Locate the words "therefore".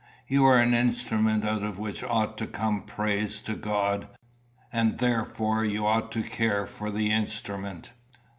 4.97-5.63